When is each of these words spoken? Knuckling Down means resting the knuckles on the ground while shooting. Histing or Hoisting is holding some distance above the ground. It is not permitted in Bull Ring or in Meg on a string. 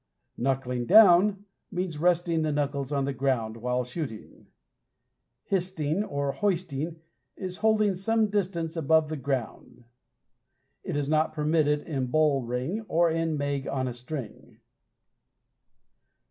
Knuckling 0.35 0.87
Down 0.87 1.45
means 1.69 1.99
resting 1.99 2.41
the 2.41 2.51
knuckles 2.51 2.91
on 2.91 3.05
the 3.05 3.13
ground 3.13 3.57
while 3.57 3.83
shooting. 3.83 4.47
Histing 5.51 6.03
or 6.09 6.31
Hoisting 6.31 6.95
is 7.37 7.57
holding 7.57 7.93
some 7.93 8.25
distance 8.31 8.75
above 8.75 9.09
the 9.09 9.15
ground. 9.15 9.83
It 10.83 10.95
is 10.97 11.07
not 11.07 11.33
permitted 11.33 11.81
in 11.81 12.07
Bull 12.07 12.41
Ring 12.41 12.81
or 12.87 13.11
in 13.11 13.37
Meg 13.37 13.67
on 13.67 13.87
a 13.87 13.93
string. 13.93 14.57